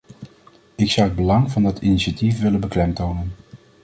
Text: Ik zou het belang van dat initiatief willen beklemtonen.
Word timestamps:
Ik 0.75 0.91
zou 0.91 1.07
het 1.07 1.15
belang 1.15 1.51
van 1.51 1.63
dat 1.63 1.79
initiatief 1.81 2.39
willen 2.41 2.59
beklemtonen. 2.59 3.31